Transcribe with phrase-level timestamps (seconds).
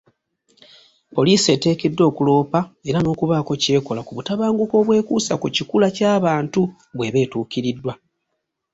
[1.15, 2.59] Poliisi eteekeddwa okuloopa
[2.89, 6.61] era n'okubaako kyekola ku butabanguko obwekuusa ku kikula ky'abantu
[6.95, 7.93] bweba etuukiriddwa.